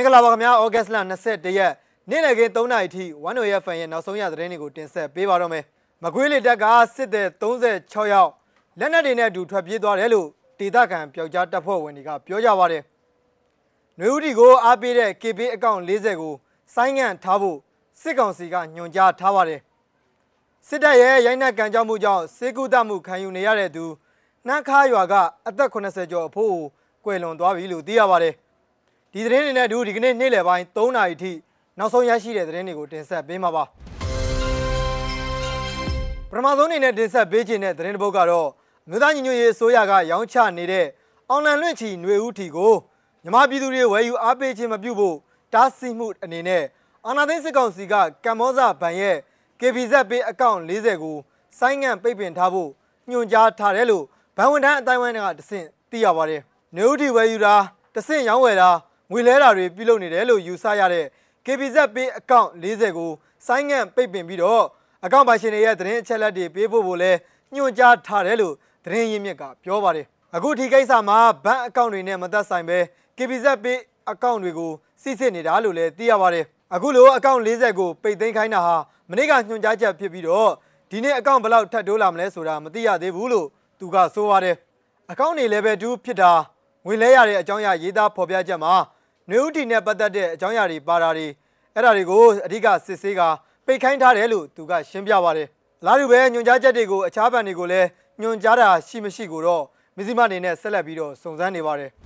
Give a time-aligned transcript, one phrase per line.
[0.00, 1.72] င်္ဂလာပါခင်ဗျာဩဂတ်စ်လ21ရက်
[2.10, 5.64] နေ့လည်ခင်း3နာရီထိ1 FM ရဲ့နောက်ဆုံးရသတင်းတွေကိုတင်ဆက်ပေးပါတော့မယ်
[6.02, 8.30] မကွေးလေတပ်ကစစ်တဲ့36ယောက်
[8.78, 10.26] လက်နက်တွေနဲ့အတူထွက်ပြေးသွားတယ်လို့
[10.58, 12.82] ဒေသခံပျောက်ကြားတပ်ဖွဲ့ဝင်တွေကပြောကြပါတယ်
[13.98, 16.34] နွေဦးတီကိုအားပေးတဲ့ KB အကောင့်40ကို
[16.74, 17.58] ဆိုင်းငံ့ထားဖို့
[18.00, 19.60] စစ်ကောင်စီကညွှန်ကြားထားပါတယ်
[20.68, 23.84] စစ်တပ်ရဲ့ရိုင်းနှက်ကန်ကြောက်မှုကြောင့်စေကုသမှုခံယူနေရတဲ့သူ
[24.46, 25.14] နှမ်းခါရွာက
[25.48, 26.64] အသက်80ကျော်အဖို့ကို
[27.04, 28.34] ကွယ်လွန်သွားပြီလို့သိရပါတယ်
[29.12, 31.32] ဒီသတင်းတွေနဲ့အတူဒီကနေ့နေ့လယ်ပိုင်း3နာရီထိ
[31.78, 33.64] နောက်ဆုံးရရှိတဲ့သတင်းတွေကိုတင်ဆက်ပေးမှာပါ
[36.30, 38.48] ပထမဆုံးအနေနဲ့တင်ဆက်ပေးခြင်းတဲ့သတင်းတစ်ပုဒ်ကတော့
[38.88, 40.86] မြို့သားညီညွတ်ရေးအစိုးရကရောင်းချနေတဲ့
[41.30, 42.72] အောင်လန်လွင့်ချီຫນွေဦးထီကို
[43.24, 45.16] မြမပြည်သူတွေဝယ်ယူအားပေးခြင်းမပြုဖို့
[45.54, 46.64] တားဆီးမှုအနေနဲ့
[47.06, 49.16] အာနာသိန်းစစ်ကောင်စီကကမ္ဘောဇဘဏ်ရဲ့
[49.60, 51.16] KBZ ပေးအကောင့်40ကို
[51.58, 52.70] ဆိုင်းငံ့ပိတ်ပင်ထားဖို့
[53.10, 54.04] ညွှန်ကြားထားတယ်လို့
[54.36, 56.40] ဘဏ်ဝန်ထမ်းအတိုင်းဝိုင်းကတဆင့်သိရပါတယ်။
[56.76, 57.54] နေဦးတီဝယ်ယူတာ
[57.94, 58.70] တဆင့်ရောင်းဝယ်တာ
[59.12, 61.06] ငွေလဲတာတွေပြုလုပ်နေတယ်လို့ယူဆရတဲ့
[61.44, 63.10] KBZ ပေးအကောင့်40ကို
[63.46, 64.64] ဆိုင်းငံ့ပိတ်ပင်ပြီးတော့
[65.04, 67.18] အကောင့်ပိုင်ရှင်တွေရဲ့သတင်းအချက်အလက်တွေပေးဖို့ကိုလည်း
[67.54, 72.78] ညွှန်ကြားထားတယ်လို့သတင်းရင်းမြစ်ကပြောပါတယ်။အခုဒီကိစ္စမှာဘဏ်အကောင့်တွေနဲ့မသက်ဆိုင်ပဲ
[73.16, 73.78] KBZ ပေး
[74.10, 74.72] အကောင့်တွေကို
[75.02, 76.44] စစ်စစ်နေတာလို့လည်းသိရပါတယ်။
[76.74, 78.76] အခုလိုအကောင့်40ကိုပိတ်သိမ်းခိုင်းတာဟာ
[79.10, 80.50] မနေ့ကညွှန်ကြားချက်ဖြစ်ပြီးတော့
[80.90, 83.46] ဒီနေ့အကောင့်ဘယ်လောက်ထပ်တိုးလာမလဲဆိုတာမသိရသေးဘူးလို့
[83.78, 84.56] သူကဆိုပါတယ်။
[85.10, 86.32] အကောင့်တွေ level 2ဖြစ်တာ
[86.86, 88.74] ငွေလဲရတဲ့အကြောင်းအရာရေးသားဖော်ပြချက်မှာ
[89.30, 91.26] နွေဦးတီနဲ့ပတ်သက်တဲ့အကြောင်းအရာတွေပါတာတွေ
[91.74, 93.20] အဲ့ဒါတွေကိုအဓိကစစ်ဆေးက
[93.66, 95.48] ပိတ်ခိုင်းထားတယ်လို့သူကရှင်းပြပါတယ်။
[95.86, 97.88] လာတူပဲညွှန်ကြားချက်တွေကိုအခြားဘဏ်တွေကိုလည်း
[98.20, 99.62] ညွှန်ကြားတာရှိမရှိကိုတော့
[99.96, 101.90] မဇ္ဈိမအနေနဲ့ဆက်လက်ပြီးတော့စုံစမ်းနေပါတယ်။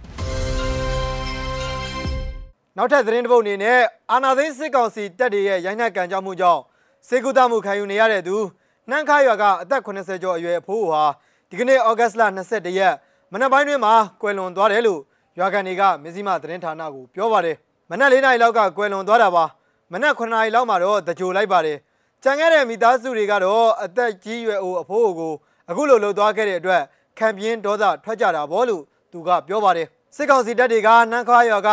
[2.77, 6.61] နောက်ထပ်သတင်းတစ်ပုဒ်အနေနဲ့အာနာသိန်းစစ်ကောင်စီတပ်တွေရဲ့ရိုင်းနှက်ကန်ကြောက်မှုကြောင့်
[7.09, 8.37] စေကုသမှုခံယူနေရတဲ့သူ
[8.91, 11.03] နှမ်းခါရွာကအသက်80ကျော်အရွယ်အဖိုးဟာ
[11.51, 12.95] ဒီကနေ့ဩဂတ်စ်လ22ရက်
[13.33, 15.01] မနက်ပိုင်းတွင်မှာကွယ်လွန်သွားတယ်လို့
[15.39, 17.57] ရွာကန်တွေကမဇ္ဈိမသတင်းဌာနကိုပြောပါတယ်
[17.91, 19.45] မနက်၄နာရီလောက်ကကွယ်လွန်သွားတာပါ
[19.93, 21.79] မနက်9နာရီလောက်မှာတော့တကြိုလိုက်ပါတယ်
[22.23, 25.33] ကြံခဲ့တဲ့မိသားစုတွေကတော့အသက်ကြီးရွယ်အိုအဖိုးကို
[25.71, 26.83] အခုလိုလှုပ်သွားခဲ့တဲ့အတွက်
[27.19, 29.87] ခံပြင်းဒေါသထွက်ကြတာဗောလို့သူကပြောပါတယ်
[30.17, 31.69] စစ်ကောင်စီတပ်တွေကနန်းခွာရွာက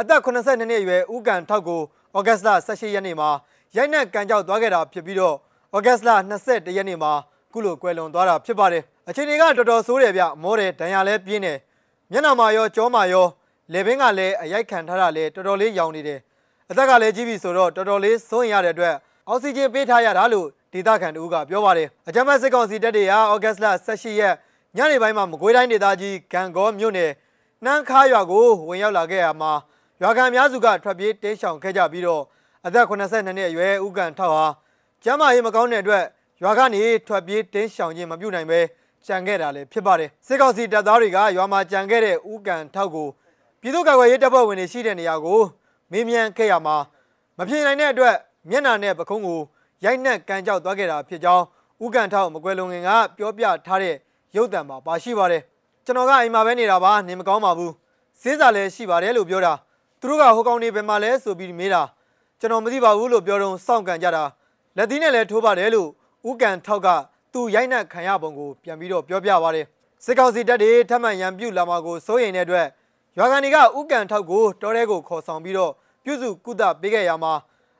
[0.00, 1.80] အသက်82နှစ်အရွယ်ဦးကန်ထောက်ကို
[2.16, 3.30] ဩဂတ်စ်လ18ရက်နေ့မှာ
[3.76, 5.36] ရိုက်နှက်ကန်ကြောက်သွားခဲ့တာဖြစ်ပြီးတော့
[5.76, 6.10] ဩဂတ်စ်လ
[6.44, 7.12] 21ရက်နေ့မှာ
[7.52, 11.58] ခုလိုကွယ်လွန်သွားတာဖြစ်ပါတယ်အချိန်တွေကတော်တော်ဆိုးတယ်ဗျမောတယ်ဒဏ်ရာလည်းပြင်းတယ်
[12.12, 13.26] မျက်နှာမှာရောကြောမှာရော
[13.72, 16.20] လေဘင်းကလည်းအရိုက်ခံထားတာလည်းတော်တော်လေးရောင်နေတယ်
[16.70, 18.94] အသက်ကလည်းကြီးပြီဆိုတော့တော်တော်လေးစိုးရင်ရတဲ့အတွက်
[19.28, 24.34] အောက်ဆီဂျင်ပေးထားရတာလို့ဒေသခံတို့ကပြောပါတယ်အကြမ်းဖက်စစ်ကောင်စီတပ်တွေဟာဩဂတ်စ်လ18ရက်
[24.76, 27.10] ညနေပိုင်းမှာမကွေးတိုင်းဒေသကြီးဂံကောမြို့နယ်
[27.64, 29.52] နှမ်းခါရွာကိုဝင်ရောက်လာခဲ့ရမှာ
[30.02, 32.22] ရွာခံများစုကထွက်ပြေးတိမ်းရှောင်ခဲ့ကြပြီးတော့
[32.66, 34.46] အသက်82နှစ်အရွယ်ဦးကန်ထောက်ဟာ
[35.04, 36.04] ကျမ်းမာရေးမကောင်းတဲ့အတွက်
[36.42, 38.60] ရွာကနေထွက်ပြေးတင်းရှောင်ခြင်းမပြုနိုင်ပဲ
[39.06, 43.08] ကြံခဲ့တာလည်းဖြစ်ပါတယ်စစ်ကောင်စီတပ်သားတွေကရွာမှာကြံခဲ့တဲ့ဦးကန်ထောက်ကို
[43.60, 45.40] ပြည်သူ့ကာကွယ်ရေးတပ်ဖွဲ့ဝင်တွေရှိတဲ့နေရာကို
[45.92, 46.76] မေးမြန်းခဲ့ရမှာ
[47.38, 48.14] မဖြစ်နိုင်တဲ့အတွက်
[48.50, 49.40] မျက်နှာနဲ့ပခုံးကို
[49.84, 51.44] ရိုက်နှက်ကန်ကြောက်သွားခဲ့တာဖြစ်ကြောင်း
[51.84, 53.94] ဦးကန်ထောက်မကွယ်လွန်ခင်ကပြောပြထားတဲ့
[54.36, 55.42] ရုပ်သံမှာပါရှိပါတယ်
[55.84, 57.72] ကျွန်တော်ကအိမ်မှာပဲနေတာပါနေမကောင်းပါဘူး
[58.20, 59.52] စေးစာလည်းရှိပါတယ်လို့ပြောတာ
[60.00, 61.82] သူတို့ကဟိုကောင်နေဘယ်မှာလဲဆိုပြီးမေးတာ
[62.40, 64.24] ကျွန်တော်မသိပါဘူးလို့ပြောတော့စောင့်ကန်ကြတာ
[64.76, 65.88] လက်သီးနဲ့လည်းထိုးပါတယ်လို့
[66.28, 66.88] ဦးကန်ထောက်က
[67.34, 69.66] သူရိုက်နှက်ခံရပုံကိုပြန်ပြီးတော့ပြောပြပါတယ်
[70.04, 72.66] စစ်ကောင်စီတပ်တွေထပ်မံရန်ပြုလာမှာကိုစိုးရိမ်တဲ့အတွက်
[73.18, 75.72] ရွာကန်တွေကဥကန်ထောက်ကိုတောထဲကိုခေါ်ဆောင်ပြီးတော့
[76.04, 77.32] ပြုစုကုသပေးခဲ့ရမှာ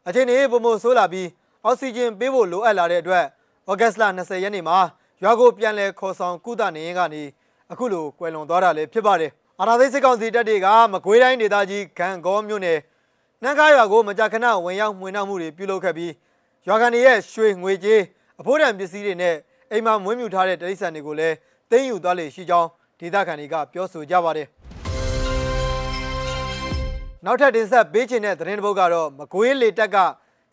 [0.07, 1.29] အချိန်ကြီးပုံမဆိုးလာပြီး
[1.65, 3.25] အောက်ဆီဂျင်ပေးဖို့လိုအပ်လာတဲ့အတွက်
[3.71, 4.79] ဩဂတ်စ်လ20ရက်နေ့မှာ
[5.23, 7.23] ရွာကိုပြန်လည်ခေါ်ဆောင်ကုသနေရင်ကနေ
[7.73, 12.79] အခုလိုကွယ်လွန်သွားတာလည်းဖြစ်ပါတယ်အာနာသိစစ်ကောင်စီတပ်တွေကမကွေးတိုင်းဒေသကြီးဂံကောမြို့နယ်
[13.43, 16.13] နှမ်းကားရွာကိုမကြာခဏဝင်ရောက်မှွေနှောက်မှုတွေပြုလုပ်ခဲ့ပြီး
[16.67, 18.01] ရွာကန်တွေရဲ့ရွှေငွေကြေး
[18.41, 19.37] အဖိုးတန်ပစ္စည်းတွေနဲ့
[19.71, 21.35] အိမ်မှာမွေးမြူထားတဲ့တိရစ္ဆာန်တွေကိုလည်း
[21.71, 22.69] သိမ်းယူသွားလေရှိကြောင်း
[23.01, 24.47] ဒေသခံတွေကပြောဆိုကြပါတယ်
[27.25, 29.97] နောက်ထပ်တင်ဆက်ပေးချင်တဲ့သတင်းတစ်ပုဒ်ကတော့မကွေးလေတက်က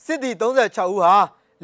[0.06, 1.14] စစ်သည်36ဦးဟာ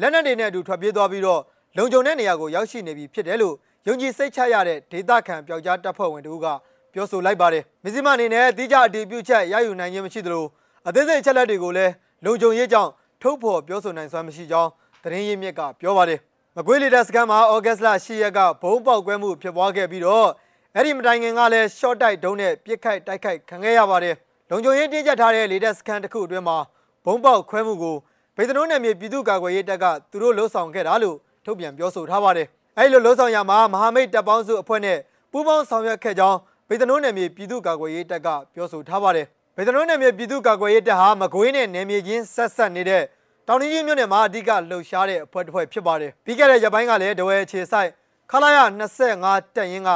[0.00, 1.40] လက်နက်တွေနဲ့အတူထွက်ပြေးသွားပြီးတော့
[1.76, 3.54] လုံခြုံတဲ့နေရာကိုရောက်ရှိနေပြီဖြစ်တယ်လို့
[3.86, 6.46] ယုံကြည်စိတ်ချရတဲ့ဒေသခံပျောက်ကြားတပ်ဖွဲ့ဝင်တို့က
[6.94, 10.44] ပြောဆိုလိုက်ပါတယ်မစ္စည်းမအနေနဲ့တိကျအတည်ပြုချက်ရယူနိုင်ခြင်းမရှိသလို
[10.88, 11.92] အသေးစိတ်ချက်လက်တွေကိုလည်း
[12.24, 12.90] လုံခြုံရေးကြောင့်
[13.22, 14.70] ထုတ်ဖော်ပြောဆိုနိုင်စွမ်းမရှိကြောင်း
[15.02, 16.20] သတင်းရင်းမြစ်ကပြောပါတယ်
[16.56, 20.28] မကွေးလီဒါစကန်မှာဩဂတ်စ်လ10ရက်ကဘုံပေါက်ကွဲမှုဖြစ်ပွားခဲ့ပြီးတော့
[20.74, 24.14] အဲ့ဒီမတိုင်ခင်ကလည်း short တိုက်ဒုံးနဲ့ပြစ်ခိုက်တိုက်ခိုက်ခံခဲ့ရပါတယ်
[24.50, 26.58] လုံခြုံရေးတင်းကျပ်ထားတဲ့လီဒါစကန်တစ်ခုအတွင်းမှာ
[27.04, 27.96] ဘုံပေါက်ခွဲမှုကို
[28.36, 32.46] ဗေဒနိုးနယ်မြေပြည်သူ့ကာကွယ်ရေးတပ်ကသူတို့လှုံ့ဆော်ခဲ့တာလို့ထုတ်ပြန်ပြောဆိုထားပါတယ်
[32.78, 34.98] အဲ့လိုလှုံ့ဆော်ရမှာမဟာမိတ်တပ်ပေါင်းစုအဖွဲ့နဲ့
[35.32, 43.02] ပူးပေါင်းဆောင်ရွက်ခဲ့ကြောင်းဗေဒနိုးနယ်မြေပြည်သူ့ကာကွယ်ရေးတပ်ကပြောဆိုထားပါတယ်ဗေဒနိုးနယ်မြေပြည်သူ့ကာကွယ်ရေးတပ်ဟာမကွေးနဲ့နယ်မြေချင်းဆက်ဆက်နေတဲ့
[43.50, 47.90] တောင်ကြီးမြို့နယ်မှာအဓိကလှုပ်ရှားတဲ့အဖွဲ့တစ်ဖွဲ့ဖြစ်ပါတယ်ပြီးခဲ့တဲ့ရက်ပိုင်းကလည်းတဝဲအခြေဆိုင်
[48.30, 48.58] ခလာရ
[49.06, 49.90] 25တက်ရင်က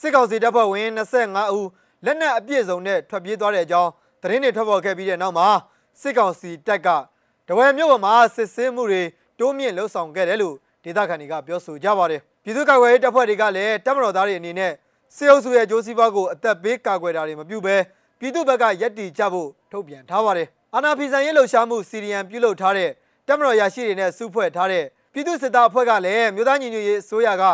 [0.00, 1.68] စစ်ကောင်စီတပ်ဖွဲ့ဝင်25ဦး
[2.04, 3.90] လက်နက်အပြည့်စုံနဲ့ထွက်ပြေးသွားတဲ့အကြောင်း
[4.22, 5.48] သတင်းတွေထွက်ပေါ်ခဲ့ပြီးတဲ့နောက်မှာ
[6.00, 6.88] စစ်ကောင်စီတပ်က
[7.48, 9.02] တဝဲမြို့ပေါ်မှာစစ်ဆေးမှုတွေ
[9.38, 10.54] တိုးမြင့်လှုပ်ဆောင်ခဲ့တယ်လို့
[10.84, 14.72] ဒေသခံတွေကပြောဆိုကြပါတယ်ပြည်သူ့ကာကွယ်ရေးတပ်ဖွဲ့တွေကလည်းတပ်မတော်သားတွေအနေနဲ့
[15.16, 17.76] စစ်အုပ်စုရဲ့ကြိုးစည်းပွားကိုအသက်ပေးကာကွယ်တာတွေမပြုဘဲ
[18.18, 22.90] ပြည်သူ့ဘက်ကယက်တီကြဖို့ထုတ်ပြန်ထားပါတယ် အာနာဖီဆန်ရေးလှုပ်ရှားမှုစီရီယံပြုလုပ်ထားတဲ့
[23.28, 27.44] တပ်မတော်ရရှိတွေနဲ့စုဖွဲ့ထားတဲ့ပြည်သူ့စစ်သားအဖွဲ့ကလည်းမြို့သားညီညွတ်ရေးအစိုးရက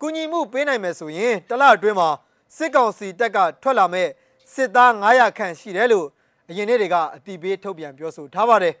[0.00, 2.08] ကူညီမှုပေးနိုင်မယ်ဆိုရင်တလအတွင်းမှာ
[2.56, 4.08] စစ်ကောင်စီတပ်ကထွက်လာမဲ့
[4.54, 6.06] စစ်သား900ခန့်ရှိတယ်လို့
[6.50, 8.74] အရင်နေ့တွေကအတီးပေးထုတ်ပြန်ပြောဆိုထားပါတယ်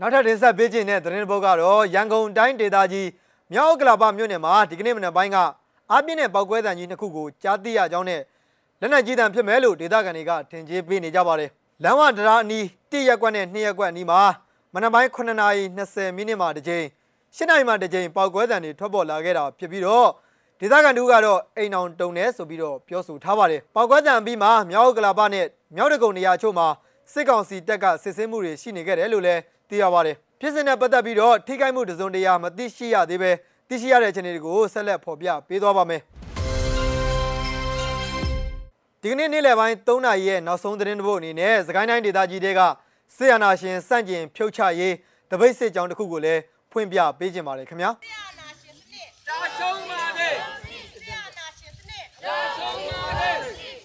[0.00, 3.08] နောက်ထပ်တင်ဆက်ပေးခြင်းတဲ့သတင်းတစ်ပုဒ်ကတော့ရန်ကုန်တိုင်းဒေသကြီး
[3.52, 5.36] မြောက်ကလာပမြို့နယ်မှာဒီကနေ့မနက်ပိုင်းက
[5.90, 8.20] အားပြင်းတဲ့ပောက်ကွဲတံကြီးနှစ်ခုကိုကြားသိရကြောင်းနဲ့
[8.84, 11.50] လက်နက်ကြီးတံဖြစ်မယ်လို့ဒေသခံတွေကထင်ကြေးပေးနေကြပါတယ်
[11.84, 14.20] လမ်းဝဒရာအနီး1ရက်ကွက်နဲ့2ရက်ကွက်အနီးမှာ
[14.74, 16.86] မနက်ပိုင်း9:20မိနစ်မှာတစ်ကြိမ်
[17.36, 20.08] 7နာရီမှာတစ်ကြိမ်ပောက်ကွဲတံတွေထွက်ပေါ်လာခဲ့တာဖြစ်ပြီးတော့
[20.60, 25.46] ဒေသခံတို့ကတော့အိမ်အောင်တုံနေဆိုပြီးတော့ပြောဆိုထားပါတယ်ပောက်ကွဲတံပြီးမှမြောက်ကလာပနဲ့
[25.76, 26.66] မြောက်တကုံနေရာချို့မှာ
[27.12, 33.30] စစ်ကောင်စီတပ်ကစစ်ဆေးမှုတွေရှိနေခဲ့တယ်လို့လည်းသိရပါတယ်ဖြစ်စဉ်နဲ့ပတ်သက်ပြီးတော့ထိခိုက်မှုတစုံတရာမသိရှိရသေးပဲ
[33.68, 36.02] သိရှိရတဲ့အခြေအနေတွေကိုဆက်လက်ဖော်ပြပေးသွားပါမယ်
[39.04, 42.60] ဒီကနေ့နေ့လယ်ပိုင်း3နာရီရဲ့နောက်ဆုံးသတင်းတစ်ပုဒ်အနေနဲ့စကိုင်းတိုင်းဒေသကြီးတွေက
[43.16, 44.94] ဆေးရနာရှင်စန့်ကျင်ဖြုတ်ချရေး
[45.30, 46.40] တပိတ်စစ်ကြောင်းတစ်ခုကိုလည်း
[46.72, 50.30] ဖွင့်ပြပေးခြင်းပါတယ်ခင်ဗျာ ဆရာနာရှင်စနစ် တာရှုံးပါလေ
[51.00, 53.30] ဆရာနာရှင်စနစ် တာရှုံးပါလေ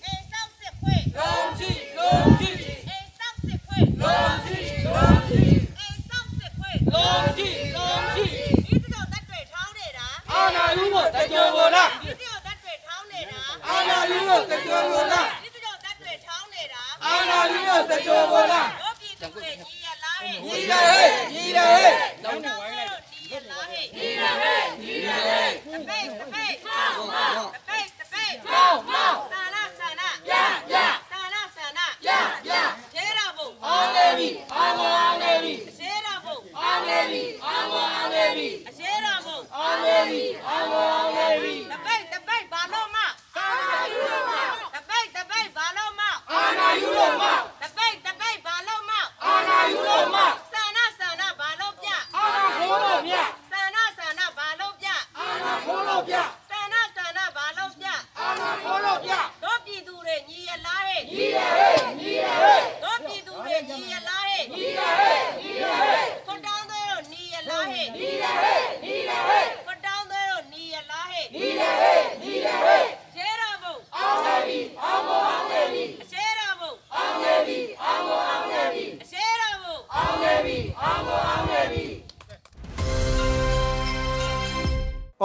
[0.06, 2.58] အိမ်ဆောက်စစ်ဖွဲ့ လုံးကြည့်လုံးကြည့်
[2.90, 8.32] အိမ်ဆောက်စစ်ဖွဲ့ လုံးကြည့်လုံးကြည့် အိမ်ဆောက်စစ်ဖွဲ့ လုံးကြည့်လုံးကြည့်
[8.66, 30.34] ဒီတောင်တက်တွေထောင်းနေတာ အာနာယူကိုတကြိုကိုလား ဒီတောင်တက်တွေထောင်းနေတာ အာနာယူကိုတကြိုကိုလား ဒီတောင်တက်တွေထောင်းနေတာ အာနာယူကို တကြိုကိုလားတို့ပြည်သူတွေညီရလားဟဲ့ညီတယ်ဟဲ့ညီတယ်ဟဲ့ တောင်းတော့ညီရလားဟဲ့ညီရဟဲ့ညီရဟဲ့တပိတ်တပိတ်မောင်မောင်တပိတ်တပိတ်မောင်မောင်ဆန္ဒဆန္ဒရ
[30.74, 30.76] ရ
[31.12, 32.10] ဆန္ဒဆန္ဒရ
[32.50, 32.52] ရ
[32.94, 42.98] ကျေရဖို့ အောင်နေပြီအောင်မအောင်နေပြီ ကျေရဖို့ အောင်နေပြီအောင်မအောင်နေပြီ အရှဲရဖို့ အောင်နေပြီအောင်မအောင်နေပြီ တပိတ်တပိတ်ဘာလို့မ
[43.38, 44.34] အာနာယူလို့မ
[44.76, 46.02] တပိတ်တပိတ်ဘာလို့မ
[46.32, 47.24] အာနာယူလို့မ
[47.62, 48.92] တပိတ်တပိတ်ဘာလို့မ
[49.24, 50.18] အာနာယူလို့မ
[50.52, 53.16] ဆန္ဒဆန္ဒဘာလို့ပြ အာနာခိုးလို့မြ
[53.52, 54.88] ဆန္ဒဆန္ဒဘာလို့ပြ
[55.18, 56.16] အာနာခိုးလို့ပြ
[56.50, 57.88] ဆန္ဒဆန္ဒဘာလို့ပြ
[58.20, 59.12] အာနာခိုးလို့ပြ
[59.44, 72.84] တို့ပြည်သူတွေညီရလားဟဲ့ ညီတယ်ဟဲ့ညီတယ်ဟဲ့ တို့ပြည်သူတွေညီရလားဟဲ့ ညီတယ်ဟဲ့ညီတယ်ဟဲ့ ခွတ်တောင်းသေးတို့ညီရလားဟဲ့ ညီတယ်ဟဲ့ညီတယ်ဟဲ့ ခွတ်တောင်းသေးတို့ညီရလားဟဲ့ ညီတယ်ဟဲ့ညီတယ်ဟဲ့
[73.14, 81.86] ရှဲရဖို့ အောင်နေပြီအောင်မအောင်နေပြီ အရှဲရဖို့ အောင်နေပြီအောင်မအောင်နေပြီ အရှဲရဖို့ အောင်နေပြီအောင်မအောင်နေပြီ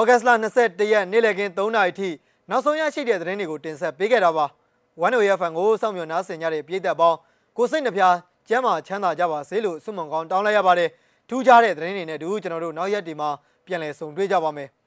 [0.02, 2.10] ဩဂတ်စ်လ21ရက်နေ့လည်ခင်း3နာရီထိ
[2.50, 4.46] နောက်ဆုံးရရှိတဲ့သတင်းတွေကိုတင်ဆက်ပေးခဲ့တာပါ။
[5.04, 7.18] One Way FM ကိုစောင့်မျှော်နားဆင်ကြတဲ့ပြည်သက်ပေါင်း
[7.56, 8.16] ကိုစိတ်နှဖျား
[8.48, 10.90] ကျမ်းမာချမ်းသာကြပါစေလို့ဆုမွန်ကောင်းတောင်းလိုက်ရပါတယ်။
[11.28, 13.30] ထူးခြားတဲ့သတင်းတွေနဲ့တူကျွန်တော်တို့နောက်ရက်ဒီမှာ
[13.66, 14.68] ပြန်လည်ဆုံတွေ့ကြပါမယ်။